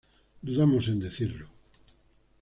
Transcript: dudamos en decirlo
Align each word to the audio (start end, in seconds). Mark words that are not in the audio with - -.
dudamos 0.45 0.85
en 0.91 0.97
decirlo 1.05 1.47